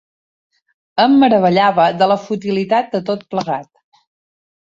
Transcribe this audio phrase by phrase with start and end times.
[1.03, 3.69] Em meravellava de la futilitat de tot plegat.